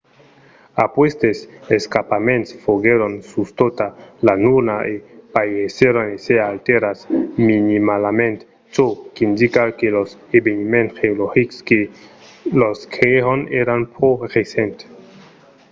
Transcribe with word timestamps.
aquestes 0.85 1.37
escarpaments 1.77 2.47
foguèron 2.63 3.13
sus 3.31 3.49
tota 3.59 3.87
la 4.25 4.35
luna 4.45 4.75
e 4.93 4.95
pareisson 5.33 5.97
èsser 6.15 6.39
alterats 6.51 6.99
minimalament 7.49 8.39
çò 8.73 8.87
qu'indica 9.15 9.63
que 9.77 9.87
los 9.97 10.09
eveniments 10.39 10.93
geologics 11.01 11.55
que 11.67 11.79
los 12.61 12.79
creèron 12.93 13.39
èran 13.61 13.81
pro 13.93 14.09
recents 14.35 14.81